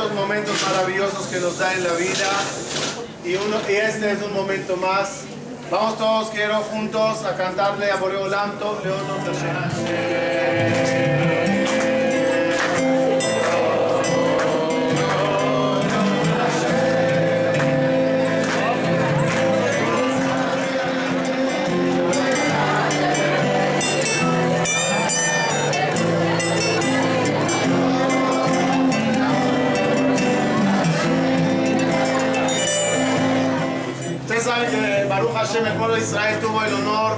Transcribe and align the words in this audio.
tantos 0.00 0.14
momentos 0.14 0.54
maravillosos 0.62 1.26
que 1.26 1.40
nos 1.40 1.58
da 1.58 1.74
en 1.74 1.84
la 1.84 1.92
vida 1.92 2.30
y, 3.24 3.34
uno, 3.34 3.56
y 3.68 3.72
este 3.72 4.12
es 4.12 4.22
un 4.22 4.32
momento 4.32 4.76
más. 4.76 5.24
Vamos 5.70 5.98
todos, 5.98 6.30
quiero 6.30 6.56
juntos 6.62 7.22
a 7.24 7.36
cantarle 7.36 7.90
a 7.90 7.96
Boreolam 7.96 8.58
Tov 8.58 8.82
Leonon 8.82 9.20
Israel, 35.98 36.38
tuvo 36.40 36.62
el 36.64 36.74
honor 36.74 37.16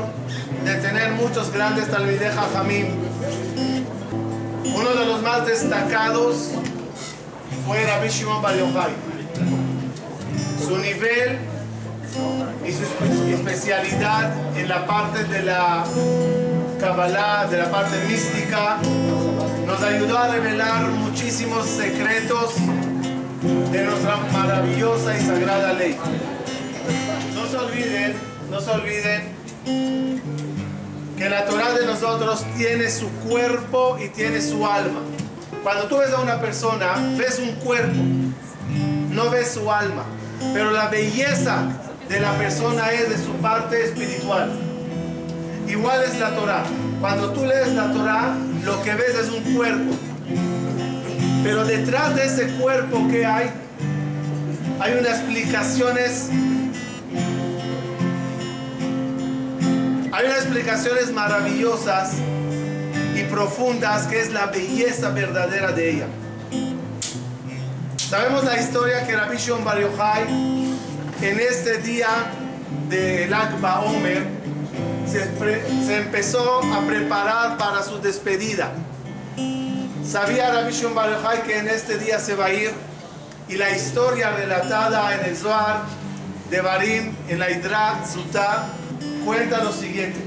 de 0.64 0.74
tener 0.76 1.12
muchos 1.12 1.52
grandes 1.52 1.88
Talmidei 1.90 2.30
Jajamim. 2.30 2.86
Uno 4.74 4.90
de 4.90 5.06
los 5.06 5.22
más 5.22 5.46
destacados 5.46 6.50
fue 7.66 7.84
Rabbi 7.84 8.08
Shimon 8.08 8.42
Bar 8.42 8.56
Yochai. 8.56 8.92
Su 10.66 10.78
nivel 10.78 11.38
y 12.66 12.72
su 12.72 12.82
espe- 12.82 13.34
especialidad 13.34 14.30
en 14.56 14.68
la 14.68 14.86
parte 14.86 15.24
de 15.24 15.42
la 15.42 15.84
Kabbalah, 16.80 17.46
de 17.48 17.58
la 17.58 17.70
parte 17.70 17.96
mística, 18.08 18.78
nos 19.66 19.82
ayudó 19.82 20.18
a 20.18 20.28
revelar 20.28 20.82
muchísimos 20.88 21.66
secretos 21.66 22.54
de 23.72 23.84
nuestra 23.84 24.16
maravillosa 24.32 25.16
y 25.16 25.20
sagrada 25.24 25.72
ley. 25.74 25.96
No 27.34 27.46
se 27.46 27.56
olviden, 27.56 28.14
no 28.52 28.60
se 28.60 28.70
olviden 28.70 29.22
que 31.16 31.30
la 31.30 31.46
Torah 31.46 31.72
de 31.72 31.86
nosotros 31.86 32.44
tiene 32.54 32.90
su 32.90 33.08
cuerpo 33.26 33.96
y 33.98 34.10
tiene 34.10 34.42
su 34.42 34.66
alma. 34.66 35.00
Cuando 35.62 35.86
tú 35.86 35.96
ves 35.96 36.12
a 36.12 36.20
una 36.20 36.38
persona, 36.38 36.92
ves 37.16 37.38
un 37.38 37.52
cuerpo, 37.64 37.98
no 39.10 39.30
ves 39.30 39.52
su 39.52 39.72
alma. 39.72 40.04
Pero 40.52 40.70
la 40.70 40.88
belleza 40.88 41.64
de 42.10 42.20
la 42.20 42.32
persona 42.34 42.92
es 42.92 43.08
de 43.08 43.16
su 43.16 43.32
parte 43.40 43.86
espiritual. 43.86 44.52
Igual 45.66 46.02
es 46.02 46.20
la 46.20 46.34
Torah. 46.34 46.64
Cuando 47.00 47.32
tú 47.32 47.46
lees 47.46 47.68
la 47.68 47.90
Torah, 47.90 48.36
lo 48.64 48.82
que 48.82 48.94
ves 48.94 49.14
es 49.14 49.30
un 49.30 49.54
cuerpo. 49.54 49.94
Pero 51.42 51.64
detrás 51.64 52.14
de 52.14 52.26
ese 52.26 52.48
cuerpo 52.60 53.08
que 53.08 53.24
hay, 53.24 53.50
hay 54.78 54.92
unas 54.92 55.20
explicaciones 55.20 56.28
Hay 60.12 60.26
unas 60.26 60.40
explicaciones 60.40 61.10
maravillosas 61.10 62.12
y 63.16 63.22
profundas 63.30 64.06
que 64.06 64.20
es 64.20 64.30
la 64.30 64.44
belleza 64.44 65.08
verdadera 65.08 65.72
de 65.72 65.90
ella. 65.90 66.06
Sabemos 67.96 68.44
la 68.44 68.60
historia 68.60 69.06
que 69.06 69.16
Rabbi 69.16 69.38
Shimon 69.38 69.64
Bar 69.64 69.80
Yochai 69.80 70.24
en 71.22 71.40
este 71.40 71.78
día 71.78 72.08
de 72.90 73.26
Lag 73.26 73.54
Omer 73.86 74.26
se, 75.10 75.96
empezó 75.96 76.60
a 76.62 76.86
preparar 76.86 77.56
para 77.56 77.82
su 77.82 77.98
despedida. 77.98 78.70
Sabía 80.04 80.52
Rabbi 80.52 80.72
Shimon 80.72 80.94
Bar 80.94 81.42
que 81.46 81.56
en 81.56 81.68
este 81.68 81.96
día 81.96 82.18
se 82.18 82.34
va 82.34 82.46
a 82.46 82.52
ir 82.52 82.70
y 83.48 83.56
la 83.56 83.74
historia 83.74 84.28
relatada 84.32 85.14
en 85.14 85.24
el 85.30 85.36
Zohar 85.38 85.84
de 86.50 86.60
Barim 86.60 87.14
en 87.30 87.38
la 87.38 87.50
Hidra 87.50 88.04
Sutá 88.06 88.66
cuenta 89.24 89.62
lo 89.62 89.72
siguiente. 89.72 90.20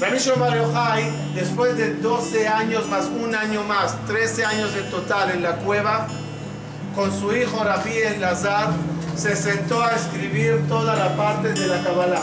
Rabbi 0.00 0.18
Shimon 0.18 0.40
Bar 0.72 1.00
después 1.34 1.76
de 1.76 1.94
12 1.94 2.46
años 2.46 2.88
más 2.88 3.06
un 3.06 3.34
año 3.34 3.64
más, 3.64 3.96
13 4.06 4.44
años 4.44 4.70
en 4.76 4.88
total 4.90 5.30
en 5.30 5.42
la 5.42 5.56
cueva, 5.56 6.06
con 6.94 7.10
su 7.12 7.34
hijo 7.34 7.64
Rabbi 7.64 7.90
Elazar, 7.90 8.68
se 9.16 9.34
sentó 9.34 9.82
a 9.82 9.96
escribir 9.96 10.68
toda 10.68 10.94
la 10.94 11.16
parte 11.16 11.52
de 11.52 11.66
la 11.66 11.82
Kabbalah, 11.82 12.22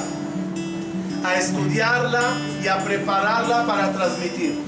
a 1.26 1.36
estudiarla 1.36 2.22
y 2.64 2.68
a 2.68 2.78
prepararla 2.78 3.66
para 3.66 3.92
transmitir. 3.92 4.62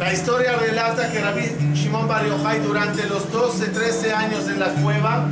La 0.00 0.12
historia 0.12 0.56
relata 0.56 1.10
que 1.10 1.20
Rabbi 1.20 1.74
Shimon 1.74 2.08
Bar 2.08 2.24
durante 2.64 3.06
los 3.06 3.30
12, 3.30 3.66
13 3.66 4.12
años 4.12 4.48
en 4.48 4.58
la 4.58 4.68
cueva, 4.68 5.28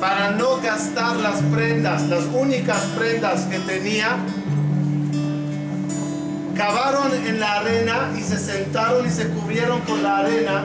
para 0.00 0.30
no 0.32 0.60
gastar 0.60 1.16
las 1.16 1.40
prendas, 1.42 2.02
las 2.08 2.24
únicas 2.32 2.80
prendas 2.96 3.42
que 3.42 3.58
tenía, 3.60 4.16
cavaron 6.56 7.12
en 7.26 7.40
la 7.40 7.60
arena 7.60 8.12
y 8.16 8.22
se 8.22 8.38
sentaron 8.38 9.06
y 9.06 9.10
se 9.10 9.28
cubrieron 9.28 9.80
con 9.82 10.02
la 10.02 10.18
arena 10.18 10.64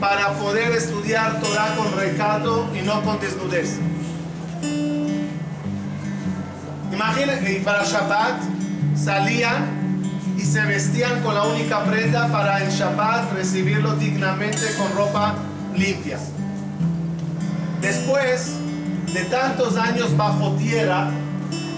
para 0.00 0.32
poder 0.34 0.72
estudiar 0.72 1.40
Torah 1.40 1.74
con 1.76 1.98
recato 1.98 2.68
y 2.74 2.82
no 2.82 3.02
con 3.02 3.20
desnudez. 3.20 3.78
Imagínense, 6.92 7.52
y 7.52 7.60
para 7.60 7.84
Shabbat 7.84 8.40
salían 8.94 10.02
y 10.36 10.42
se 10.42 10.60
vestían 10.62 11.22
con 11.22 11.34
la 11.34 11.44
única 11.44 11.84
prenda 11.84 12.28
para 12.28 12.62
en 12.64 12.70
Shabbat 12.70 13.32
recibirlo 13.34 13.94
dignamente 13.94 14.66
con 14.76 14.92
ropa 14.96 15.34
limpia. 15.76 16.18
Después 17.80 18.56
de 19.12 19.24
tantos 19.24 19.76
años 19.76 20.16
bajo 20.16 20.52
tierra, 20.56 21.10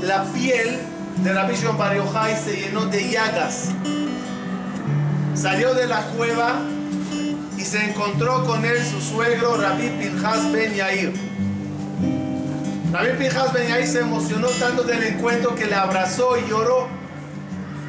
la 0.03 0.25
piel 0.25 0.79
de 1.23 1.33
Rabbi 1.33 1.55
Shimon 1.55 1.79
Bar 1.79 1.97
se 2.37 2.57
llenó 2.57 2.87
de 2.87 3.09
llagas. 3.09 3.71
Salió 5.35 5.75
de 5.75 5.87
la 5.87 6.03
cueva 6.17 6.61
y 7.57 7.63
se 7.63 7.85
encontró 7.85 8.45
con 8.45 8.65
él 8.65 8.79
su 8.85 9.01
suegro 9.01 9.57
Rabbi 9.57 9.89
Pinchas 9.91 10.51
Ben 10.51 10.75
Yair. 10.75 11.13
Rabbi 12.93 13.19
Pinchas 13.19 13.53
Ben 13.53 13.69
Yair 13.69 13.87
se 13.87 14.01
emocionó 14.01 14.49
tanto 14.49 14.83
del 14.83 15.05
encuentro 15.05 15.55
que 15.55 15.67
le 15.67 15.77
abrazó 15.77 16.37
y 16.37 16.49
lloró. 16.51 16.89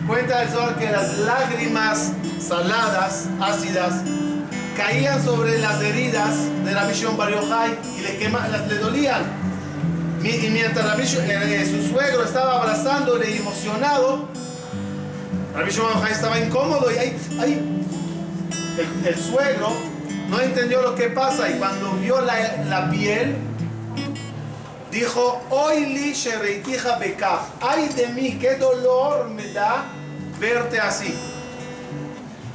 Cuenta 0.08 0.44
el 0.44 0.50
Zohar 0.50 0.78
que 0.78 0.92
las 0.92 1.18
lágrimas 1.20 2.12
saladas, 2.40 3.28
ácidas, 3.42 4.04
caían 4.76 5.24
sobre 5.24 5.60
las 5.60 5.82
heridas 5.82 6.36
de 6.66 6.74
Rabbi 6.74 6.94
Shimon 6.94 7.18
Bar 7.18 7.32
y 7.32 8.02
le, 8.02 8.20
quema- 8.20 8.48
las- 8.50 8.68
le 8.68 8.78
dolían. 8.78 9.24
Y 10.24 10.50
mientras 10.50 10.98
eh, 11.00 11.62
eh, 11.62 11.66
su 11.66 11.90
suegro 11.92 12.24
estaba 12.24 12.62
abrazándole 12.62 13.36
emocionado, 13.38 14.28
Rabbi 15.56 15.70
Shimon 15.72 16.08
estaba 16.10 16.40
incómodo 16.40 16.90
y 16.92 16.98
ahí, 16.98 17.18
el, 19.06 19.16
suegro 19.18 19.70
no 20.30 20.40
entendió 20.40 20.82
lo 20.82 20.96
que 20.96 21.10
pasa 21.10 21.50
y 21.50 21.54
cuando 21.56 21.92
vio 21.94 22.22
la, 22.22 22.90
piel, 22.90 23.36
dijo, 24.92 25.42
hoy 25.50 25.86
li 25.88 26.14
shereitija 26.14 26.98
bekaj, 26.98 27.42
ay 27.62 27.90
de 27.90 28.08
mí, 28.08 28.38
qué 28.40 28.56
dolor 28.56 29.30
me 29.30 29.52
da 29.52 29.84
verte 30.40 30.80
así. 30.80 31.14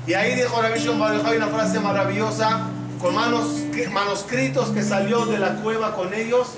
Y 0.09 0.15
ahí 0.15 0.35
dijo 0.37 0.63
Rabbi 0.63 0.79
Shimon 0.79 1.21
una 1.21 1.49
frase 1.49 1.81
maravillosa 1.81 2.61
con 2.99 3.15
manos, 3.15 3.45
manuscritos 3.93 4.71
que 4.71 4.83
salió 4.83 5.27
de 5.27 5.39
la 5.39 5.57
cueva 5.57 5.95
con 5.95 6.15
ellos. 6.15 6.49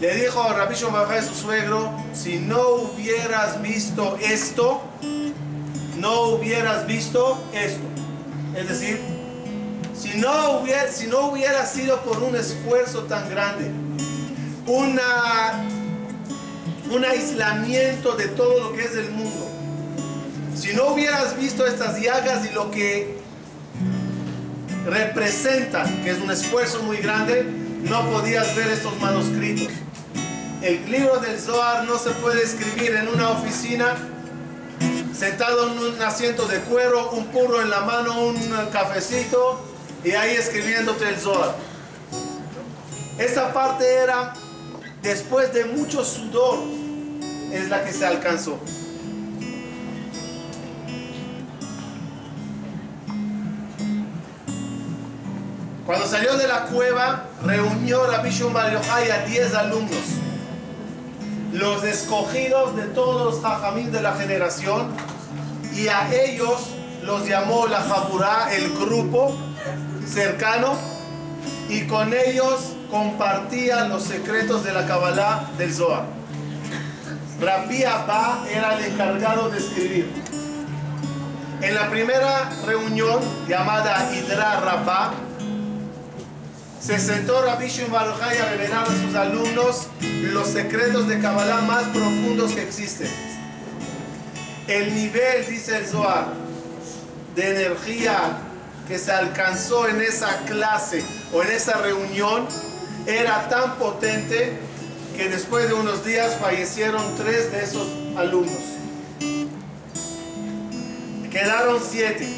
Le 0.00 0.14
dijo 0.14 0.40
a 0.40 0.52
Rabbi 0.52 0.76
Shimon 0.76 1.04
su 1.28 1.34
suegro, 1.34 1.90
si 2.12 2.38
no 2.38 2.62
hubieras 2.74 3.60
visto 3.60 4.16
esto, 4.22 4.80
no 5.96 6.28
hubieras 6.28 6.86
visto 6.86 7.42
esto. 7.52 7.82
Es 8.56 8.68
decir, 8.68 9.00
si 9.92 10.16
no 10.16 10.60
hubiera, 10.60 11.66
sido 11.66 12.02
por 12.02 12.22
un 12.22 12.36
esfuerzo 12.36 13.00
tan 13.02 13.28
grande, 13.30 13.68
un 14.68 15.00
aislamiento 17.04 18.14
de 18.14 18.28
todo 18.28 18.60
lo 18.60 18.72
que 18.74 18.84
es 18.84 18.94
el 18.94 19.10
mundo, 19.10 19.44
si 20.54 20.72
no 20.72 20.88
hubieras 20.88 21.36
visto 21.36 21.66
estas 21.66 22.00
llagas 22.00 22.46
y 22.46 22.54
lo 22.54 22.70
que 22.70 23.18
representan, 24.86 26.02
que 26.02 26.10
es 26.10 26.18
un 26.18 26.30
esfuerzo 26.30 26.82
muy 26.82 26.98
grande, 26.98 27.44
no 27.82 28.08
podías 28.10 28.54
ver 28.56 28.68
estos 28.68 28.98
manuscritos. 29.00 29.72
El 30.62 30.90
libro 30.90 31.18
del 31.18 31.38
Zohar 31.38 31.84
no 31.84 31.98
se 31.98 32.10
puede 32.10 32.42
escribir 32.42 32.94
en 32.94 33.08
una 33.08 33.30
oficina 33.30 33.96
sentado 35.14 35.70
en 35.70 35.78
un 35.78 36.02
asiento 36.02 36.46
de 36.46 36.58
cuero, 36.60 37.10
un 37.10 37.26
purro 37.26 37.60
en 37.60 37.70
la 37.70 37.80
mano, 37.80 38.20
un 38.20 38.36
cafecito 38.72 39.64
y 40.02 40.12
ahí 40.12 40.36
escribiéndote 40.36 41.08
el 41.08 41.16
Zohar. 41.16 41.54
Esa 43.18 43.52
parte 43.52 43.86
era, 43.94 44.34
después 45.02 45.52
de 45.52 45.66
mucho 45.66 46.04
sudor, 46.04 46.58
es 47.52 47.68
la 47.68 47.84
que 47.84 47.92
se 47.92 48.04
alcanzó. 48.04 48.58
Cuando 55.86 56.06
salió 56.06 56.36
de 56.38 56.48
la 56.48 56.62
cueva, 56.62 57.24
reunió 57.44 58.06
Rabbi 58.06 58.30
Shimon 58.30 58.54
Bar 58.54 58.72
Yochai 58.72 59.10
a 59.10 59.18
10 59.26 59.54
alumnos, 59.54 60.00
los 61.52 61.84
escogidos 61.84 62.74
de 62.74 62.84
todos 62.84 63.34
los 63.34 63.42
jajamín 63.42 63.92
de 63.92 64.00
la 64.00 64.14
generación, 64.14 64.88
y 65.74 65.88
a 65.88 66.10
ellos 66.14 66.70
los 67.02 67.28
llamó 67.28 67.66
la 67.66 67.82
Jaburá, 67.82 68.48
el 68.54 68.72
grupo 68.72 69.36
cercano, 70.06 70.74
y 71.68 71.86
con 71.86 72.14
ellos 72.14 72.72
compartían 72.90 73.90
los 73.90 74.04
secretos 74.04 74.64
de 74.64 74.72
la 74.72 74.86
Kabbalah 74.86 75.50
del 75.58 75.70
Zohar. 75.70 76.06
Rabbi 77.40 77.84
Abba 77.84 78.42
era 78.50 78.78
el 78.78 78.86
encargado 78.86 79.50
de 79.50 79.58
escribir. 79.58 80.10
En 81.60 81.74
la 81.74 81.90
primera 81.90 82.48
reunión 82.64 83.20
llamada 83.46 84.10
Hidra 84.14 84.60
Rabbah, 84.60 85.12
se 86.84 86.98
sentó 86.98 87.42
Rabbi 87.42 87.66
Shimon 87.66 87.92
Bar 87.92 88.08
Yochai 88.08 88.36
a 88.36 88.50
revelar 88.50 88.84
a 88.84 88.86
sus 88.86 89.14
alumnos 89.14 89.86
los 90.02 90.48
secretos 90.48 91.08
de 91.08 91.18
Kabbalah 91.18 91.62
más 91.62 91.84
profundos 91.84 92.52
que 92.52 92.62
existen. 92.62 93.08
El 94.68 94.94
nivel, 94.94 95.46
dice 95.48 95.78
el 95.78 95.86
Zohar, 95.86 96.26
de 97.34 97.50
energía 97.50 98.36
que 98.86 98.98
se 98.98 99.12
alcanzó 99.12 99.88
en 99.88 100.02
esa 100.02 100.44
clase 100.44 101.02
o 101.32 101.42
en 101.42 101.52
esa 101.52 101.78
reunión 101.78 102.46
era 103.06 103.48
tan 103.48 103.76
potente 103.76 104.58
que 105.16 105.30
después 105.30 105.68
de 105.68 105.74
unos 105.74 106.04
días 106.04 106.36
fallecieron 106.38 107.02
tres 107.16 107.50
de 107.50 107.64
esos 107.64 107.88
alumnos. 108.14 108.60
Quedaron 111.30 111.80
siete. 111.82 112.28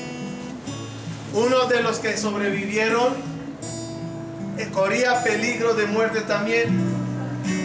Uno 1.35 1.67
de 1.67 1.83
los 1.83 1.99
que 1.99 2.17
sobrevivieron 2.17 3.36
corría 4.65 5.23
peligro 5.23 5.75
de 5.75 5.87
muerte 5.87 6.23
también. 6.23 6.97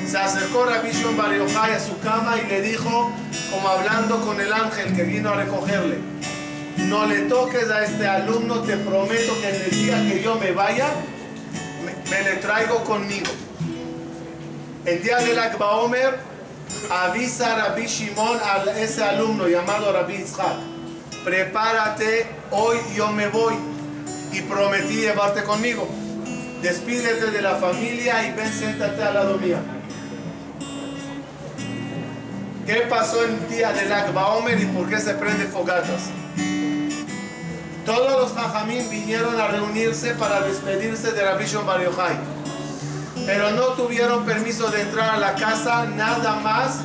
Se 0.08 0.18
acercó 0.18 0.66
Rabbi 0.66 0.92
Shimon 0.92 1.18
Bar 1.18 1.34
Yochai 1.34 1.74
a 1.74 1.80
su 1.80 1.98
cama 2.00 2.36
y 2.38 2.48
le 2.48 2.62
dijo, 2.62 3.12
como 3.50 3.68
hablando 3.68 4.20
con 4.22 4.40
el 4.42 4.52
ángel 4.52 4.94
que 4.94 5.04
vino 5.04 5.30
a 5.30 5.36
recogerle, 5.36 6.00
no 6.78 7.06
le 7.06 7.22
toques 7.22 7.70
a 7.70 7.84
este 7.84 8.06
alumno, 8.06 8.62
te 8.62 8.76
prometo 8.78 9.40
que 9.40 9.50
en 9.50 9.62
el 9.62 9.72
día 9.72 10.10
que 10.10 10.22
yo 10.22 10.36
me 10.36 10.52
vaya, 10.52 10.88
me, 11.86 12.12
me 12.12 12.24
le 12.24 12.36
traigo 12.38 12.84
conmigo. 12.84 13.32
El 14.84 15.02
día 15.02 15.18
del 15.18 15.40
Akba 15.40 15.78
Omer, 15.78 16.20
avisa 16.90 17.54
a 17.54 17.70
Rabbi 17.70 17.86
Shimon 17.86 18.38
a 18.44 18.80
ese 18.80 19.04
alumno 19.04 19.48
llamado 19.48 19.94
Rabbi 19.94 20.18
Yitzhak, 20.18 20.58
prepárate, 21.24 22.26
hoy 22.52 22.78
yo 22.96 23.12
me 23.12 23.28
voy 23.28 23.54
y 24.34 24.42
prometí 24.42 24.96
llevarte 24.96 25.44
conmigo 25.44 25.88
despídete 26.62 27.32
de 27.32 27.42
la 27.42 27.56
familia 27.56 28.28
y 28.28 28.34
ven, 28.34 28.52
siéntate 28.52 29.04
al 29.04 29.14
lado 29.14 29.38
mío. 29.38 29.58
¿Qué 32.66 32.76
pasó 32.90 33.26
en 33.26 33.36
el 33.36 33.50
día 33.50 33.74
del 33.74 33.92
Akba 33.92 34.36
Omer 34.36 34.60
y 34.60 34.66
por 34.68 34.88
qué 34.88 35.00
se 35.00 35.14
prende 35.16 35.46
fogatas? 35.46 36.10
Todos 37.86 38.22
los 38.22 38.34
jajamín 38.34 38.90
vinieron 38.90 39.40
a 39.40 39.48
reunirse 39.48 40.14
para 40.14 40.42
despedirse 40.42 41.12
de 41.12 41.24
Rabbi 41.24 41.46
Shimon 41.46 41.66
Bar 41.66 41.82
pero 43.26 43.52
no 43.52 43.68
tuvieron 43.74 44.26
permiso 44.26 44.70
de 44.70 44.82
entrar 44.82 45.16
a 45.16 45.18
la 45.18 45.36
casa 45.36 45.86
nada 45.86 46.36
más 46.36 46.82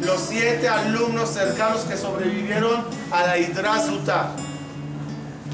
los 0.00 0.20
siete 0.20 0.68
alumnos 0.68 1.30
cercanos 1.30 1.82
que 1.82 1.96
sobrevivieron 1.96 2.84
a 3.10 3.22
la 3.26 3.38
Hidra 3.38 3.78
Zutá. 3.80 4.30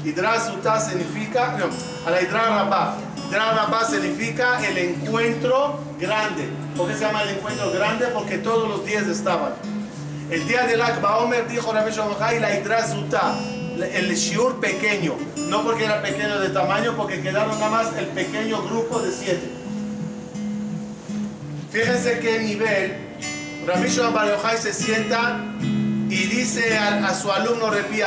Hidra 0.03 0.39
Zutá 0.39 0.79
significa, 0.79 1.55
no, 1.57 1.65
a 2.05 2.11
la 2.11 2.21
Hidra 2.21 2.45
Rabá. 2.45 2.95
Hidra 3.31 3.53
Rabá 3.53 3.85
significa 3.85 4.59
el 4.67 4.77
encuentro 4.77 5.79
grande. 5.97 6.49
¿Por 6.75 6.89
qué 6.89 6.95
se 6.95 7.05
llama 7.05 7.23
el 7.23 7.29
encuentro 7.29 7.71
grande? 7.71 8.07
Porque 8.07 8.39
todos 8.39 8.67
los 8.67 8.85
días 8.85 9.07
estaban. 9.07 9.53
El 10.29 10.45
día 10.49 10.63
del 10.63 10.81
Akba 10.81 11.19
Omer 11.19 11.47
dijo 11.47 11.71
Rabbi 11.71 11.91
Shomachai 11.91 12.41
la 12.41 12.53
Hidra 12.53 12.85
Zutá, 12.85 13.33
el 13.93 14.13
shiur 14.15 14.59
pequeño. 14.59 15.15
No 15.47 15.63
porque 15.63 15.85
era 15.85 16.01
pequeño 16.01 16.41
de 16.41 16.49
tamaño, 16.49 16.93
porque 16.97 17.21
quedaron 17.21 17.57
nada 17.57 17.71
más 17.71 17.95
el 17.97 18.07
pequeño 18.07 18.63
grupo 18.63 18.99
de 18.99 19.13
siete. 19.13 19.49
Fíjense 21.71 22.19
qué 22.19 22.39
nivel. 22.39 22.97
Rabbi 23.65 23.87
Shimon 23.87 24.27
se 24.59 24.73
sienta 24.73 25.39
y 25.61 26.25
dice 26.25 26.77
a, 26.77 27.07
a 27.07 27.15
su 27.15 27.31
alumno 27.31 27.69
Repi 27.69 28.01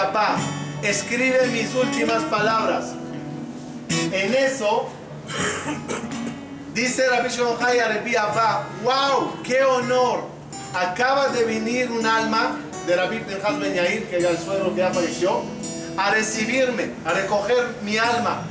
escribe 0.82 1.46
mis 1.46 1.74
últimas 1.74 2.24
palabras. 2.24 2.92
En 3.88 4.34
eso, 4.34 4.90
dice 6.74 7.08
Rabbi 7.08 7.28
Shimon 7.28 7.56
Repi 7.58 8.16
Abba, 8.16 8.66
wow, 8.82 9.42
qué 9.42 9.62
honor. 9.62 10.28
Acaba 10.74 11.28
de 11.28 11.44
venir 11.44 11.90
un 11.90 12.04
alma 12.04 12.56
de 12.86 12.96
Rabbi 12.96 13.18
Pinchas 13.20 13.58
Ben 13.60 13.74
Yair, 13.74 14.08
que 14.08 14.18
era 14.18 14.30
el 14.30 14.38
suegro 14.38 14.74
que 14.74 14.80
ya 14.80 14.90
falleció, 14.90 15.42
a 15.96 16.10
recibirme, 16.10 16.90
a 17.04 17.12
recoger 17.12 17.76
mi 17.82 17.96
alma. 17.96 18.42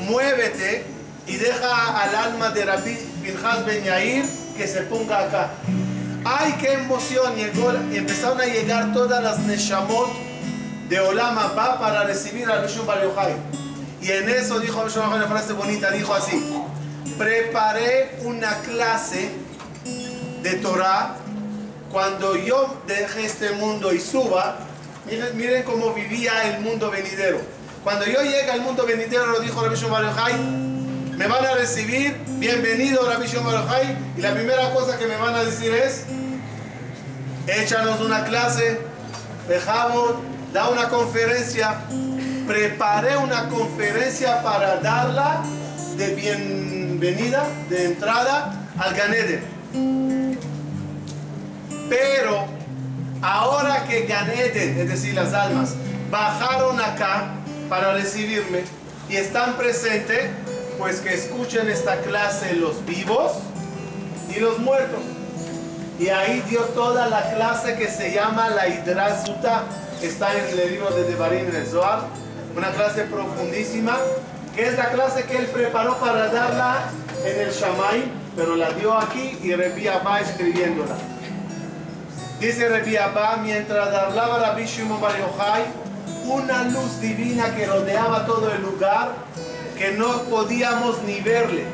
Muévete 0.00 0.84
y 1.26 1.36
deja 1.36 2.02
al 2.02 2.14
alma 2.14 2.50
de 2.50 2.64
Rabbi 2.64 2.96
Pinchas 3.22 3.64
Ben 3.64 3.84
Yair 3.84 4.24
que 4.56 4.66
se 4.66 4.82
ponga 4.82 5.20
acá. 5.20 5.50
¡Ay, 6.24 6.56
qué 6.60 6.72
emoción! 6.72 7.36
Llegó, 7.36 7.70
empezaron 7.70 8.40
a 8.40 8.46
llegar 8.46 8.92
todas 8.92 9.22
las 9.22 9.38
Neshamot 9.40 10.08
de 10.88 10.98
Olam 10.98 11.38
Abba 11.38 11.78
para 11.78 12.04
recibir 12.04 12.50
a 12.50 12.56
Bar 12.56 13.02
Yochai. 13.02 13.65
Y 14.06 14.12
en 14.12 14.28
eso 14.28 14.60
dijo 14.60 14.84
una 14.84 15.26
frase 15.26 15.52
bonita, 15.52 15.90
dijo 15.90 16.14
así, 16.14 16.40
preparé 17.18 18.20
una 18.22 18.60
clase 18.60 19.32
de 20.42 20.52
Torah 20.62 21.16
cuando 21.90 22.36
yo 22.36 22.82
deje 22.86 23.26
este 23.26 23.50
mundo 23.52 23.92
y 23.92 23.98
suba, 23.98 24.58
miren, 25.06 25.36
miren 25.36 25.64
cómo 25.64 25.92
vivía 25.92 26.54
el 26.54 26.60
mundo 26.60 26.88
venidero. 26.88 27.40
Cuando 27.82 28.06
yo 28.06 28.22
llegue 28.22 28.48
al 28.48 28.60
mundo 28.60 28.86
venidero, 28.86 29.26
lo 29.26 29.40
dijo 29.40 29.60
Rabbi 29.60 29.74
Shimon 29.74 31.16
me 31.18 31.26
van 31.26 31.44
a 31.44 31.54
recibir, 31.54 32.16
bienvenido 32.38 33.10
Rabbi 33.10 33.26
Shimon 33.26 33.54
y 34.16 34.20
la 34.20 34.34
primera 34.34 34.72
cosa 34.72 34.98
que 34.98 35.08
me 35.08 35.16
van 35.16 35.34
a 35.34 35.42
decir 35.42 35.74
es, 35.74 36.04
échanos 37.48 38.00
una 38.00 38.24
clase, 38.24 38.78
dejamos, 39.48 40.12
da 40.52 40.68
una 40.68 40.90
conferencia, 40.90 41.80
preparé 42.46 43.16
una 43.16 43.48
conferencia 43.48 44.42
para 44.42 44.76
darla 44.76 45.42
de 45.96 46.14
bienvenida, 46.14 47.46
de 47.68 47.86
entrada 47.86 48.52
al 48.78 48.94
Ganeden. 48.94 50.36
Pero 51.88 52.46
ahora 53.20 53.84
que 53.84 54.06
Ganeden, 54.06 54.78
es 54.78 54.88
decir, 54.88 55.14
las 55.14 55.32
almas, 55.34 55.74
bajaron 56.10 56.80
acá 56.80 57.32
para 57.68 57.92
recibirme 57.94 58.62
y 59.08 59.16
están 59.16 59.56
presentes, 59.56 60.30
pues 60.78 61.00
que 61.00 61.14
escuchen 61.14 61.68
esta 61.68 62.00
clase 62.02 62.54
los 62.54 62.84
vivos 62.84 63.32
y 64.34 64.38
los 64.38 64.58
muertos. 64.58 65.00
Y 65.98 66.10
ahí 66.10 66.42
dio 66.48 66.60
toda 66.60 67.08
la 67.08 67.32
clase 67.34 67.76
que 67.76 67.88
se 67.88 68.12
llama 68.12 68.50
la 68.50 68.68
Hidrazuta, 68.68 69.64
está 70.02 70.36
en 70.36 70.58
el 70.58 70.70
libro 70.70 70.90
de 70.90 71.04
Devarim 71.04 71.48
en 71.48 71.56
una 72.56 72.70
clase 72.70 73.02
profundísima, 73.02 73.98
que 74.54 74.66
es 74.66 74.78
la 74.78 74.88
clase 74.88 75.24
que 75.24 75.36
él 75.36 75.46
preparó 75.46 75.98
para 75.98 76.28
darla 76.28 76.84
en 77.24 77.40
el 77.40 77.52
Shamay, 77.52 78.04
pero 78.34 78.56
la 78.56 78.70
dio 78.70 78.96
aquí 78.96 79.38
y 79.42 79.54
Rebi 79.54 79.88
Abba 79.88 80.20
escribiéndola. 80.20 80.94
Dice 82.40 82.68
Rebi 82.68 82.96
Abba, 82.96 83.36
mientras 83.42 83.94
hablaba 83.94 84.38
Rabbi 84.38 84.64
Shimon 84.64 85.00
Bar 85.00 85.12
Yochai, 85.18 85.64
una 86.24 86.64
luz 86.64 86.98
divina 87.00 87.54
que 87.54 87.66
rodeaba 87.66 88.24
todo 88.24 88.50
el 88.50 88.62
lugar, 88.62 89.12
que 89.76 89.92
no 89.92 90.22
podíamos 90.22 91.02
ni 91.02 91.20
verle. 91.20 91.64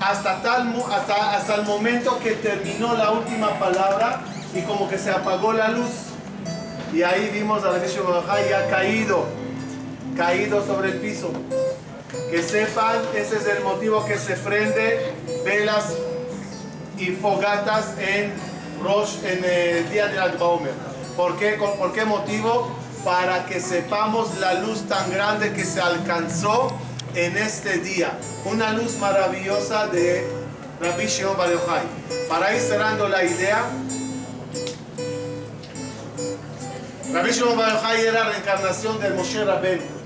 Hasta, 0.00 0.40
tal, 0.40 0.74
hasta, 0.90 1.36
hasta 1.36 1.54
el 1.56 1.62
momento 1.64 2.18
que 2.20 2.32
terminó 2.32 2.94
la 2.94 3.10
última 3.10 3.58
palabra 3.58 4.20
y 4.54 4.62
como 4.62 4.88
que 4.88 4.96
se 4.96 5.10
apagó 5.10 5.52
la 5.52 5.68
luz. 5.68 5.90
Y 6.94 7.02
ahí 7.02 7.30
vimos 7.32 7.62
a 7.62 7.72
Rabbi 7.72 7.86
Shimon 7.86 8.12
Bar 8.12 8.22
Yochai 8.22 8.48
ya 8.48 8.70
caído, 8.70 9.39
caído 10.20 10.62
sobre 10.66 10.90
el 10.90 10.96
piso. 10.98 11.32
Que 12.30 12.42
sepan, 12.42 12.96
ese 13.14 13.36
es 13.36 13.46
el 13.46 13.64
motivo 13.64 14.04
que 14.04 14.18
se 14.18 14.36
prende 14.36 15.14
velas 15.46 15.94
y 16.98 17.06
fogatas 17.12 17.94
en 17.98 18.34
Rosh, 18.82 19.24
en 19.24 19.42
el 19.42 19.90
día 19.90 20.08
de 20.08 20.20
Akba 20.20 20.46
Omer. 20.46 20.74
¿Por 21.16 21.38
qué? 21.38 21.52
¿Por 21.52 21.92
qué 21.94 22.04
motivo? 22.04 22.68
Para 23.02 23.46
que 23.46 23.60
sepamos 23.60 24.38
la 24.38 24.54
luz 24.60 24.86
tan 24.86 25.10
grande 25.10 25.54
que 25.54 25.64
se 25.64 25.80
alcanzó 25.80 26.70
en 27.14 27.38
este 27.38 27.78
día. 27.78 28.12
Una 28.44 28.74
luz 28.74 28.98
maravillosa 28.98 29.86
de 29.86 30.28
Rabbi 30.82 31.06
Shimon 31.06 31.38
Bar 31.38 31.50
Yochai. 31.50 31.82
Para 32.28 32.54
ir 32.54 32.60
cerrando 32.60 33.08
la 33.08 33.24
idea, 33.24 33.64
Rabbi 37.10 37.30
Shimon 37.30 37.56
Bar 37.56 37.72
Yochai 37.72 38.02
era 38.02 38.24
la 38.24 38.30
reencarnación 38.32 39.00
del 39.00 39.14
Moshe 39.14 39.42
Rabbeinu. 39.42 39.99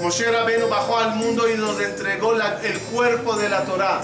Moshe 0.00 0.30
Rabbeinu 0.30 0.68
bajó 0.68 0.96
al 0.96 1.16
mundo 1.16 1.50
y 1.50 1.58
nos 1.58 1.78
entregó 1.78 2.32
el 2.32 2.78
cuerpo 2.92 3.36
de 3.36 3.50
la 3.50 3.64
Torá. 3.64 4.00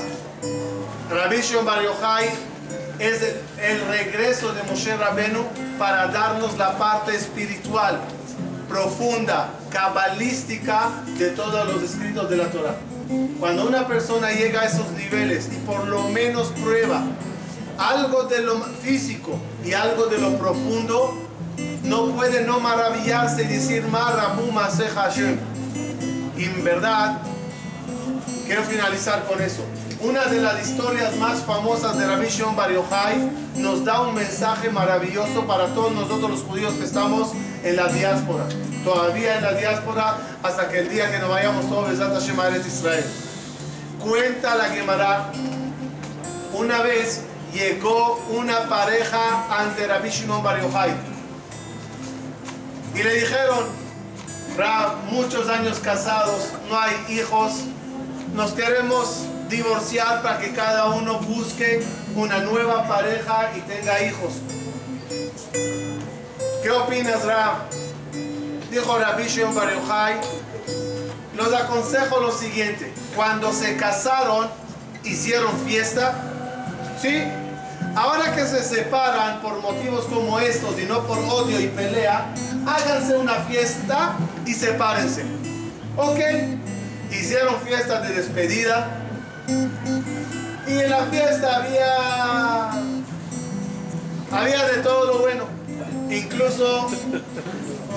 Rabbi 1.10 1.40
Shimon 1.40 1.64
Bar 1.64 1.82
Yochai 1.82 2.28
es 2.98 3.22
el, 3.58 3.86
regreso 3.88 4.52
de 4.52 4.62
Moshe 4.64 4.94
Rabbeinu 4.94 5.42
para 5.78 6.08
darnos 6.08 6.58
la 6.58 6.76
parte 6.76 7.16
espiritual, 7.16 7.98
profunda, 8.68 9.48
cabalística 9.70 10.90
de 11.18 11.30
todos 11.30 11.72
los 11.72 11.82
escritos 11.82 12.28
de 12.28 12.36
la 12.36 12.50
Torá. 12.50 12.74
Cuando 13.40 13.66
una 13.66 13.86
persona 13.86 14.32
llega 14.32 14.62
a 14.62 14.64
esos 14.66 14.90
niveles 14.90 15.48
y 15.50 15.56
por 15.64 15.86
lo 15.88 16.02
menos 16.08 16.48
prueba 16.62 17.02
algo 17.78 18.24
de 18.24 18.42
lo 18.42 18.60
físico 18.82 19.38
y 19.64 19.72
algo 19.72 20.06
de 20.06 20.18
lo 20.18 20.36
profundo, 20.36 21.14
no 21.84 22.08
puede 22.08 22.44
no 22.44 22.60
maravillarse 22.60 23.44
y 23.44 23.46
decir 23.46 23.86
Marabu 23.86 24.52
Maseh 24.52 24.88
Hashem. 24.88 25.38
Y 26.36 26.44
en 26.44 26.64
verdad, 26.64 27.18
quiero 28.46 28.62
finalizar 28.64 29.24
con 29.26 29.40
eso. 29.40 29.64
Una 30.00 30.26
de 30.26 30.40
las 30.40 30.68
historias 30.68 31.16
más 31.16 31.40
famosas 31.40 31.98
de 31.98 32.06
Rabbi 32.06 32.26
Shimon 32.28 32.54
Bar 32.54 32.70
Yochai 32.70 33.30
nos 33.56 33.84
da 33.84 34.02
un 34.02 34.14
mensaje 34.14 34.68
maravilloso 34.70 35.46
para 35.46 35.68
todos 35.68 35.92
nosotros 35.92 36.30
los 36.30 36.42
judíos 36.42 36.74
que 36.74 36.84
estamos 36.84 37.32
en 37.64 37.76
la 37.76 37.88
diáspora. 37.88 38.44
Todavía 38.84 39.36
en 39.36 39.42
la 39.42 39.52
diáspora 39.54 40.18
hasta 40.42 40.68
que 40.68 40.80
el 40.80 40.90
día 40.90 41.10
que 41.10 41.18
nos 41.18 41.30
vayamos 41.30 41.66
todos 41.68 41.88
Besat 41.88 42.12
Hashem 42.12 42.38
Eretz 42.38 42.66
Israel. 42.66 43.04
Cuenta 44.04 44.54
la 44.54 44.64
Gemara, 44.64 45.32
una 46.52 46.82
vez 46.82 47.22
llegó 47.54 48.22
una 48.30 48.68
pareja 48.68 49.46
ante 49.58 49.86
Rabbi 49.86 50.10
Shimon 50.10 50.42
Bar 50.42 50.60
Yochai 50.60 50.90
y 52.94 53.02
le 53.02 53.14
dijeron, 53.14 53.85
Rab, 54.56 54.96
muchos 55.10 55.48
años 55.48 55.78
casados, 55.80 56.48
no 56.70 56.78
hay 56.78 56.94
hijos, 57.08 57.52
nos 58.34 58.52
queremos 58.52 59.26
divorciar 59.48 60.22
para 60.22 60.38
que 60.38 60.52
cada 60.52 60.86
uno 60.90 61.18
busque 61.20 61.84
una 62.14 62.38
nueva 62.38 62.88
pareja 62.88 63.50
y 63.56 63.60
tenga 63.60 64.02
hijos. 64.02 64.34
¿Qué 66.62 66.70
opinas, 66.70 67.24
Rab? 67.24 67.68
Dijo 68.70 68.98
Rabbi 68.98 69.24
Shimon 69.28 69.54
Bar 69.54 69.72
los 71.36 71.52
aconsejo 71.52 72.20
lo 72.20 72.32
siguiente, 72.32 72.92
cuando 73.14 73.52
se 73.52 73.76
casaron, 73.76 74.48
hicieron 75.04 75.54
fiesta, 75.66 76.14
¿sí? 77.00 77.22
Ahora 77.96 78.34
que 78.34 78.44
se 78.46 78.62
separan 78.62 79.40
por 79.40 79.58
motivos 79.62 80.04
como 80.04 80.38
estos 80.38 80.78
y 80.78 80.84
no 80.84 81.06
por 81.06 81.18
odio 81.18 81.58
y 81.58 81.68
pelea, 81.68 82.26
háganse 82.66 83.16
una 83.16 83.36
fiesta 83.44 84.12
y 84.44 84.52
sepárense. 84.52 85.24
¿Ok? 85.96 86.18
Hicieron 87.10 87.58
fiesta 87.62 88.02
de 88.02 88.14
despedida. 88.14 88.86
Y 90.68 90.78
en 90.78 90.90
la 90.90 91.06
fiesta 91.06 91.56
había. 91.56 92.70
Había 94.30 94.64
de 94.66 94.82
todo 94.82 95.06
lo 95.06 95.18
bueno. 95.20 95.44
Incluso 96.10 96.90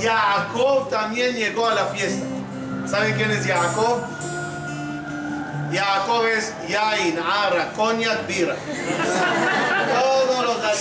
Jacob 0.01 0.89
también 0.89 1.35
llegó 1.35 1.67
a 1.67 1.75
la 1.75 1.85
fiesta. 1.87 2.25
¿Saben 2.87 3.15
quién 3.15 3.31
es 3.31 3.45
Jacob? 3.45 4.01
Jacob 5.73 6.25
es 6.25 6.53
Yain, 6.67 7.19
Ara, 7.19 7.71
Bira. 8.27 8.55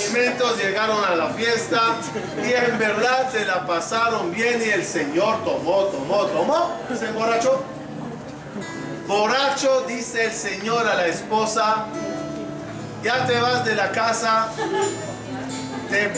Llegaron 0.03 1.05
a 1.05 1.15
la 1.17 1.29
fiesta 1.31 1.81
y 2.37 2.53
en 2.53 2.79
verdad 2.79 3.31
se 3.33 3.45
la 3.45 3.67
pasaron 3.67 4.33
bien 4.33 4.61
y 4.65 4.69
el 4.71 4.85
Señor 4.85 5.43
tomó, 5.45 5.85
tomó, 5.85 6.27
tomó, 6.27 6.73
se 6.97 7.07
emborrachó. 7.07 7.63
Borracho, 9.07 9.85
dice 9.89 10.27
el 10.27 10.33
Señor 10.33 10.87
a 10.87 10.95
la 10.95 11.07
esposa, 11.07 11.87
ya 13.03 13.27
te 13.27 13.41
vas 13.41 13.65
de 13.65 13.75
la 13.75 13.91
casa, 13.91 14.49
te- 15.91 16.13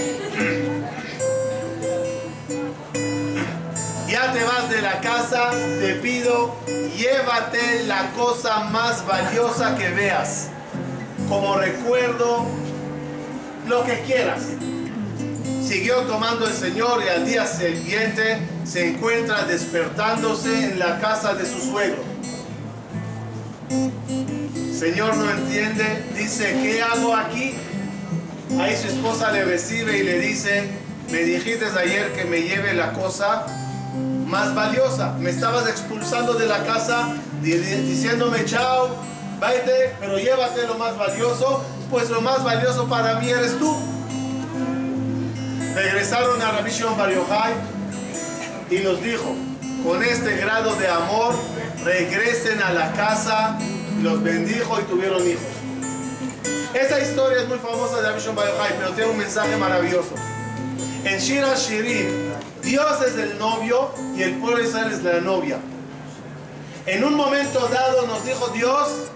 ya 4.08 4.32
te 4.32 4.44
vas 4.44 4.68
de 4.70 4.82
la 4.82 5.00
casa, 5.00 5.50
te 5.80 5.94
pido, 6.02 6.54
llévate 6.96 7.84
la 7.84 8.10
cosa 8.12 8.60
más 8.64 9.06
valiosa 9.06 9.76
que 9.76 9.88
veas, 9.90 10.48
como 11.28 11.56
recuerdo, 11.56 12.44
lo 13.70 13.84
que 13.84 14.00
quieras. 14.00 14.40
Siguió 15.66 16.00
tomando 16.02 16.46
el 16.48 16.52
Señor 16.54 17.02
y 17.04 17.08
al 17.08 17.24
día 17.24 17.46
siguiente 17.46 18.38
se 18.64 18.88
encuentra 18.90 19.44
despertándose 19.44 20.72
en 20.72 20.78
la 20.80 20.98
casa 20.98 21.34
de 21.34 21.46
su 21.46 21.60
suegro. 21.60 22.02
Señor 24.76 25.16
no 25.16 25.30
entiende, 25.30 26.04
dice, 26.16 26.58
¿qué 26.62 26.82
hago 26.82 27.14
aquí? 27.14 27.54
Ahí 28.58 28.76
su 28.76 28.88
esposa 28.88 29.30
le 29.30 29.44
recibe 29.44 29.98
y 29.98 30.02
le 30.02 30.18
dice, 30.18 30.64
me 31.10 31.18
dijiste 31.18 31.66
ayer 31.66 32.12
que 32.14 32.24
me 32.24 32.42
lleve 32.42 32.74
la 32.74 32.92
cosa 32.92 33.46
más 34.26 34.54
valiosa. 34.54 35.12
Me 35.20 35.30
estabas 35.30 35.68
expulsando 35.68 36.34
de 36.34 36.46
la 36.46 36.64
casa 36.64 37.14
di- 37.42 37.52
di- 37.58 37.82
diciéndome 37.82 38.44
chao, 38.44 38.96
vete, 39.40 39.94
pero 40.00 40.18
llévate 40.18 40.66
lo 40.66 40.76
más 40.78 40.96
valioso, 40.98 41.62
pues 41.90 42.08
lo 42.08 42.20
más 42.20 42.44
valioso 42.44 42.86
para 42.88 43.18
mí 43.18 43.28
eres 43.28 43.58
tú. 43.58 43.76
Regresaron 45.74 46.40
a 46.40 46.52
Rabbi 46.52 46.70
Shimon 46.70 46.96
Bar 46.96 47.12
y 48.70 48.78
nos 48.78 49.02
dijo, 49.02 49.34
con 49.84 50.02
este 50.02 50.36
grado 50.36 50.74
de 50.76 50.88
amor, 50.88 51.34
regresen 51.84 52.62
a 52.62 52.72
la 52.72 52.92
casa, 52.92 53.58
los 54.02 54.22
bendijo 54.22 54.78
y 54.80 54.84
tuvieron 54.84 55.26
hijos. 55.28 55.42
Esa 56.74 57.00
historia 57.00 57.42
es 57.42 57.48
muy 57.48 57.58
famosa 57.58 58.00
de 58.00 58.08
Rabbi 58.08 58.20
Shimon 58.20 58.44
pero 58.78 58.92
tiene 58.92 59.10
un 59.10 59.18
mensaje 59.18 59.56
maravilloso. 59.56 60.14
En 61.04 61.18
Shira 61.18 61.54
Shirim, 61.54 62.30
Dios 62.62 63.02
es 63.06 63.16
el 63.16 63.38
novio 63.38 63.90
y 64.16 64.22
el 64.22 64.34
pueblo 64.34 64.58
de 64.58 64.68
Israel 64.68 64.92
es 64.92 65.02
la 65.02 65.20
novia. 65.20 65.58
En 66.86 67.04
un 67.04 67.14
momento 67.14 67.68
dado 67.68 68.06
nos 68.06 68.24
dijo 68.24 68.48
Dios, 68.48 69.10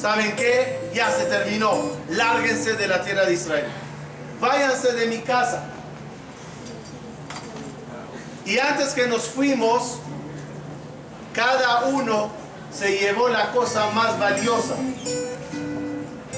¿saben 0.00 0.34
qué? 0.36 0.90
Ya 0.94 1.10
se 1.10 1.24
terminó. 1.26 1.90
Lárguense 2.08 2.74
de 2.74 2.88
la 2.88 3.02
tierra 3.02 3.24
de 3.24 3.34
Israel. 3.34 3.66
Váyanse 4.40 4.92
de 4.92 5.06
mi 5.06 5.18
casa. 5.18 5.64
Y 8.44 8.58
antes 8.58 8.94
que 8.94 9.06
nos 9.06 9.28
fuimos, 9.28 9.98
cada 11.34 11.84
uno 11.84 12.30
se 12.72 12.98
llevó 12.98 13.28
la 13.28 13.52
cosa 13.52 13.90
más 13.90 14.18
valiosa. 14.18 14.74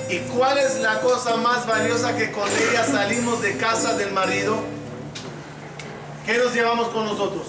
¿Y 0.08 0.18
cuál 0.36 0.58
es 0.58 0.80
la 0.80 1.00
cosa 1.00 1.36
más 1.36 1.66
valiosa 1.66 2.14
que 2.16 2.30
con 2.32 2.46
ella 2.48 2.84
salimos 2.84 3.40
de 3.40 3.56
casa 3.56 3.94
del 3.94 4.12
marido? 4.12 4.56
¿Qué 6.26 6.36
nos 6.36 6.52
llevamos 6.52 6.88
con 6.88 7.06
nosotros? 7.06 7.46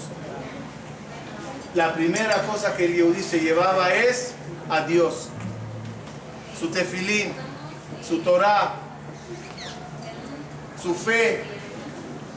La 1.74 1.92
primera 1.92 2.42
cosa 2.42 2.74
que 2.76 2.86
el 2.86 2.94
Yehudi 2.94 3.22
se 3.22 3.40
llevaba 3.40 3.92
es 3.92 4.32
a 4.70 4.80
Dios. 4.86 5.28
Su 6.58 6.68
tefilín, 6.68 7.32
su 8.06 8.18
Torah, 8.18 8.74
su 10.80 10.94
fe. 10.94 11.42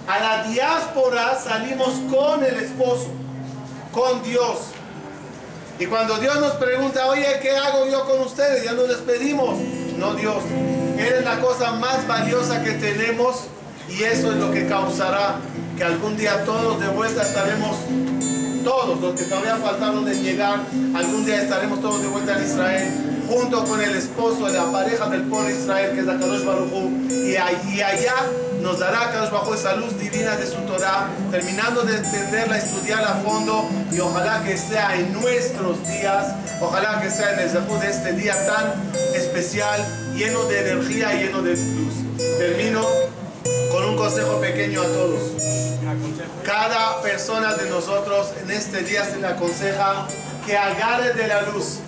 A 0.08 0.20
la 0.20 0.44
diáspora 0.44 1.38
salimos 1.38 1.94
con 2.10 2.44
el 2.44 2.56
esposo, 2.58 3.10
con 3.92 4.24
Dios. 4.24 4.72
Y 5.80 5.86
cuando 5.86 6.18
Dios 6.18 6.40
nos 6.40 6.54
pregunta, 6.54 7.08
oye, 7.08 7.40
¿qué 7.42 7.52
hago 7.56 7.88
yo 7.88 8.06
con 8.06 8.22
ustedes? 8.22 8.64
Ya 8.64 8.72
nos 8.72 8.88
despedimos. 8.88 9.60
No, 9.98 10.14
Dios. 10.16 10.44
Eres 10.98 11.24
la 11.24 11.40
cosa 11.40 11.74
más 11.74 12.08
valiosa 12.08 12.64
que 12.64 12.72
tenemos 12.72 13.44
y 13.90 14.04
eso 14.04 14.32
es 14.32 14.38
lo 14.38 14.52
que 14.52 14.68
causará 14.68 15.36
que 15.78 15.84
algún 15.84 16.18
día 16.18 16.44
todos 16.44 16.80
de 16.80 16.88
vuelta 16.88 17.22
estaremos, 17.22 17.78
todos 18.64 19.00
los 19.00 19.20
que 19.20 19.26
todavía 19.26 19.58
faltaron 19.58 20.06
de 20.06 20.16
llegar, 20.16 20.60
algún 20.96 21.26
día 21.26 21.44
estaremos 21.44 21.82
todos 21.82 22.02
de 22.02 22.08
vuelta 22.08 22.38
en 22.38 22.44
Israel, 22.44 23.17
junto 23.28 23.64
con 23.66 23.82
el 23.82 23.96
esposo 23.96 24.46
de 24.46 24.54
la 24.54 24.72
pareja 24.72 25.10
del 25.10 25.24
pueblo 25.24 25.48
de 25.48 25.56
Israel, 25.56 25.92
que 25.94 26.02
es 26.02 26.08
Akadosh 26.08 26.46
Baruj 26.46 26.74
Hu, 26.74 27.08
y 27.12 27.36
allí 27.36 27.82
allá 27.82 28.16
nos 28.62 28.80
dará 28.80 29.10
Akadosh 29.10 29.48
Hu 29.48 29.54
esa 29.54 29.76
luz 29.76 29.98
divina 30.00 30.36
de 30.36 30.48
su 30.48 30.58
Torah, 30.62 31.10
terminando 31.32 31.82
de 31.84 31.98
entenderla, 31.98 32.58
estudiarla 32.58 33.10
a 33.10 33.16
fondo, 33.16 33.68
y 33.92 34.00
ojalá 34.00 34.44
que 34.44 34.58
sea 34.58 34.96
en 34.96 35.14
nuestros 35.14 35.86
días, 35.88 36.34
ojalá 36.62 37.02
que 37.02 37.10
sea 37.10 37.34
en 37.34 37.40
el 37.40 37.50
Zehut 37.50 37.82
de 37.82 37.90
este 37.90 38.14
día 38.14 38.34
tan 38.46 38.74
especial, 39.16 39.86
lleno 40.16 40.44
de 40.46 40.60
energía, 40.60 41.14
lleno 41.14 41.42
de 41.42 41.52
luz. 41.52 41.94
Termino 42.40 42.82
con 43.72 43.86
un 43.86 43.98
consejo 43.98 44.40
pequeño 44.40 44.82
a 44.82 44.86
todos. 44.86 45.22
Cada 46.44 47.02
persona 47.02 47.54
de 47.56 47.70
nosotros 47.70 48.28
en 48.42 48.52
este 48.52 48.82
día 48.84 49.06
se 49.06 49.18
le 49.18 49.28
aconseja 49.28 50.08
que 50.46 50.58
agarre 50.58 51.14
de 51.14 51.28
la 51.28 51.42
luz, 51.44 51.80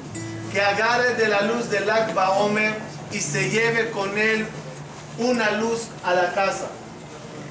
que 0.51 0.61
agarre 0.61 1.15
de 1.15 1.27
la 1.27 1.41
luz 1.41 1.69
del 1.69 1.89
Akba 1.89 2.31
Omer 2.31 2.75
y 3.11 3.19
se 3.19 3.49
lleve 3.49 3.91
con 3.91 4.17
él 4.17 4.45
una 5.17 5.51
luz 5.51 5.87
a 6.03 6.13
la 6.13 6.33
casa. 6.33 6.67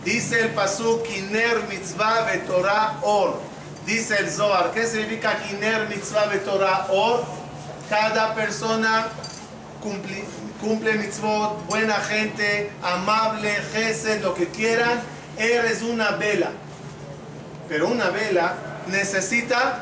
Dice 0.04 0.40
el 0.40 0.50
pasú 0.50 1.02
Kiner 1.02 1.66
Mitzvah 1.68 2.26
Torah 2.46 2.98
Or. 3.02 3.40
Dice 3.86 4.16
el 4.18 4.30
Zohar. 4.30 4.72
¿Qué 4.72 4.86
significa 4.86 5.38
Kiner 5.42 5.88
Mitzvah 5.88 6.30
Torah 6.44 6.86
Or? 6.90 7.24
Cada 7.88 8.34
persona 8.34 9.08
cumple, 9.82 10.24
cumple 10.60 10.94
mitzvot, 10.94 11.66
buena 11.66 11.94
gente, 11.94 12.70
amable, 12.82 13.50
gesed, 13.72 14.22
lo 14.22 14.34
que 14.34 14.48
quieran. 14.48 15.00
Eres 15.36 15.82
una 15.82 16.12
vela. 16.12 16.50
Pero 17.68 17.88
una 17.88 18.10
vela 18.10 18.54
necesita 18.88 19.80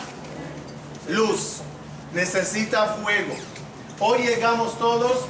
luz, 1.08 1.62
necesita 2.12 2.96
fuego. 3.02 3.34
Hoy 4.00 4.18
llegamos 4.22 4.78
todos 4.78 5.26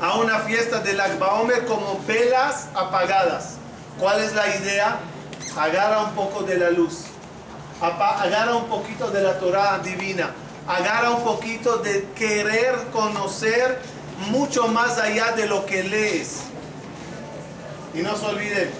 a 0.00 0.14
una 0.18 0.40
fiesta 0.40 0.80
del 0.80 1.00
Akba 1.00 1.34
Omer 1.40 1.66
como 1.66 2.00
velas 2.06 2.68
apagadas. 2.74 3.54
¿Cuál 3.98 4.20
es 4.22 4.34
la 4.34 4.54
idea? 4.56 5.00
Agarra 5.56 6.02
un 6.02 6.12
poco 6.12 6.42
de 6.42 6.56
la 6.56 6.70
luz. 6.70 7.04
Agarra 7.80 8.56
un 8.56 8.68
poquito 8.68 9.10
de 9.10 9.22
la 9.22 9.38
Torah 9.38 9.78
divina. 9.78 10.30
Agarra 10.66 11.10
un 11.10 11.24
poquito 11.24 11.78
de 11.78 12.08
querer 12.14 12.76
conocer 12.92 13.80
mucho 14.30 14.68
más 14.68 14.98
allá 14.98 15.32
de 15.32 15.46
lo 15.46 15.64
que 15.66 15.82
lees. 15.82 16.42
Y 17.94 18.02
no 18.02 18.16
se 18.16 18.26
olviden, 18.26 18.70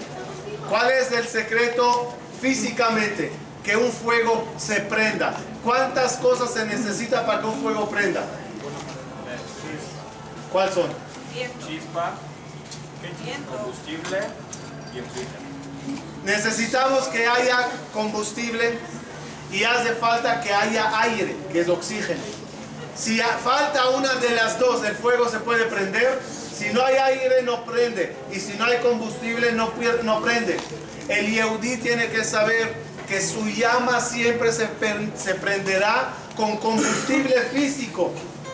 ¿cuál 0.69 0.91
es 0.91 1.11
el 1.11 1.27
secreto 1.27 2.13
físicamente? 2.41 3.31
Que 3.63 3.75
un 3.75 3.91
fuego 3.91 4.47
se 4.57 4.81
prenda. 4.81 5.35
¿Cuántas 5.63 6.17
cosas 6.17 6.53
se 6.53 6.65
necesita 6.65 7.25
para 7.25 7.41
que 7.41 7.47
un 7.47 7.61
fuego 7.61 7.89
prenda? 7.89 8.23
¿Cuáles 10.51 10.73
son? 10.73 10.89
chispa, 11.67 12.13
combustible 13.49 14.19
y 14.93 14.99
oxígeno. 14.99 15.49
Necesitamos 16.25 17.07
que 17.07 17.27
haya 17.27 17.67
combustible 17.93 18.77
y 19.51 19.63
hace 19.63 19.93
falta 19.93 20.41
que 20.41 20.53
haya 20.53 20.99
aire, 21.01 21.35
que 21.51 21.61
es 21.61 21.69
oxígeno. 21.69 22.19
Si 22.95 23.19
falta 23.19 23.89
una 23.89 24.15
de 24.15 24.31
las 24.31 24.59
dos, 24.59 24.83
el 24.83 24.95
fuego 24.95 25.29
se 25.29 25.39
puede 25.39 25.65
prender. 25.65 26.19
Si 26.53 26.69
no 26.73 26.83
hay 26.83 26.95
aire, 26.95 27.43
no 27.43 27.63
prende. 27.63 28.15
Y 28.31 28.39
si 28.39 28.53
no 28.57 28.65
hay 28.65 28.79
combustible, 28.79 29.53
no, 29.53 29.71
no 30.03 30.21
prende. 30.21 30.57
El 31.07 31.31
Yehudí 31.31 31.77
tiene 31.77 32.09
que 32.09 32.23
saber 32.23 32.75
que 33.09 33.19
su 33.21 33.43
llama 33.47 33.99
siempre 33.99 34.51
se, 34.51 34.69
se 35.17 35.33
prenderá 35.35 36.09
con 36.37 36.57
combustible 36.57 37.41
físico. 37.51 38.11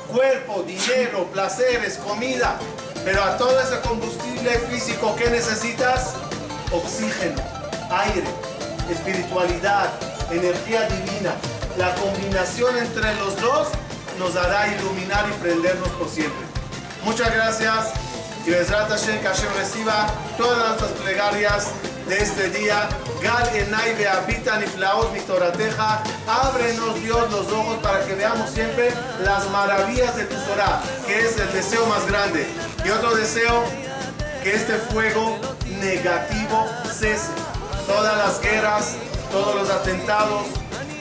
Cuerpo, 0.08 0.64
dinero, 0.64 1.26
placeres, 1.34 1.98
comida. 1.98 2.58
Pero 3.04 3.22
a 3.22 3.38
todo 3.38 3.60
ese 3.60 3.82
combustible 3.82 4.52
físico, 4.72 5.14
¿qué 5.18 5.30
necesitas? 5.30 6.14
Oxígeno, 6.72 7.42
aire, 7.92 8.24
espiritualidad, 8.90 9.90
energía 10.32 10.88
divina. 10.88 11.36
La 11.78 11.94
combinación 11.96 12.78
entre 12.78 13.14
los 13.16 13.40
dos 13.42 13.68
nos 14.18 14.38
hará 14.38 14.74
iluminar 14.74 15.26
y 15.30 15.34
prendernos 15.42 15.90
por 15.90 16.08
siempre. 16.08 16.46
Muchas 17.04 17.32
gracias 17.36 17.88
y 18.46 18.52
Bezrat 18.52 18.90
Hashem, 18.90 19.20
que 19.20 19.28
Hashem 19.28 19.54
reciba 19.58 20.08
todas 20.38 20.58
nuestras 20.80 20.92
plegarias 20.92 21.72
de 22.08 22.18
este 22.18 22.50
día. 22.52 22.88
Gal 23.22 23.48
enai 23.56 23.94
behabita 23.96 24.58
niflaot 24.60 25.12
mitorateja. 25.14 26.04
Ábrenos 26.28 26.96
Dios 27.02 27.32
los 27.32 27.52
ojos 27.52 27.78
para 27.82 28.06
que 28.06 28.16
veamos 28.16 28.50
siempre 28.50 28.92
las 29.24 29.50
maravillas 29.52 30.16
de 30.16 30.26
tu 30.26 30.36
Torah, 30.46 30.82
que 31.06 31.20
es 31.20 31.38
el 31.38 31.52
deseo 31.54 31.86
más 31.88 32.06
grande. 32.08 32.48
Y 32.84 32.90
otro 32.90 33.16
deseo, 33.16 33.64
que 34.44 34.56
este 34.56 34.74
fuego 34.74 35.40
negativo 35.80 36.66
cese. 36.92 37.32
Todas 37.88 38.18
las 38.18 38.42
guerras, 38.42 38.96
todos 39.32 39.56
los 39.56 39.70
atentados, 39.70 40.48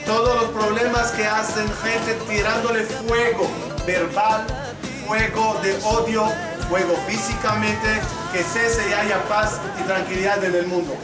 todos 0.05 0.41
los 0.41 0.51
problemas 0.51 1.11
que 1.11 1.25
hacen 1.25 1.67
gente 1.83 2.13
tirándole 2.29 2.83
fuego 2.83 3.47
verbal, 3.85 4.45
fuego 5.07 5.59
de 5.63 5.75
odio, 5.83 6.25
fuego 6.69 6.95
físicamente, 7.07 8.01
que 8.31 8.43
cese 8.43 8.87
y 8.89 8.93
haya 8.93 9.21
paz 9.27 9.59
y 9.79 9.83
tranquilidad 9.83 10.43
en 10.43 10.55
el 10.55 10.67
mundo. 10.67 10.93